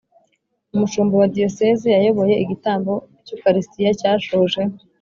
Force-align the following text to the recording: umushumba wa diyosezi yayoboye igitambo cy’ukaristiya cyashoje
umushumba 0.73 1.13
wa 1.21 1.27
diyosezi 1.35 1.87
yayoboye 1.95 2.33
igitambo 2.43 2.93
cy’ukaristiya 3.25 3.91
cyashoje 3.99 4.61